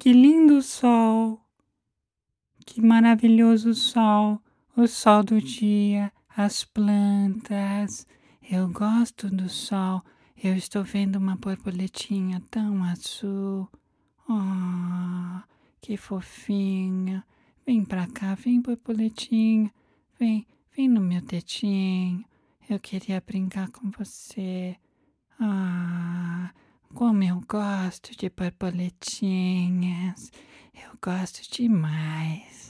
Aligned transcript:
Que 0.00 0.14
lindo 0.14 0.62
sol! 0.62 1.38
Que 2.64 2.80
maravilhoso 2.80 3.74
sol! 3.74 4.40
O 4.74 4.86
sol 4.88 5.22
do 5.22 5.38
dia, 5.42 6.10
as 6.34 6.64
plantas. 6.64 8.06
Eu 8.50 8.66
gosto 8.70 9.28
do 9.28 9.46
sol. 9.50 10.02
Eu 10.42 10.56
estou 10.56 10.82
vendo 10.84 11.16
uma 11.16 11.36
borboletinha 11.36 12.42
tão 12.50 12.82
azul. 12.82 13.68
Oh, 14.26 15.42
que 15.82 15.98
fofinha. 15.98 17.22
Vem 17.66 17.84
pra 17.84 18.06
cá, 18.06 18.34
vem, 18.34 18.58
borboletinha. 18.58 19.70
Vem, 20.18 20.46
vem 20.74 20.88
no 20.88 21.02
meu 21.02 21.20
tetinho. 21.20 22.24
Eu 22.70 22.80
queria 22.80 23.20
brincar 23.20 23.68
com 23.68 23.90
você. 23.90 24.78
Ah, 25.38 26.09
como 27.00 27.24
eu 27.24 27.40
gosto 27.48 28.14
de 28.14 28.28
borboletinhas. 28.28 30.30
Eu 30.74 30.90
gosto 31.02 31.50
demais. 31.50 32.69